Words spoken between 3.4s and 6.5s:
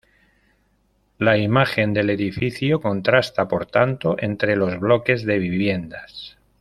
por tanto entre los bloques de viviendas.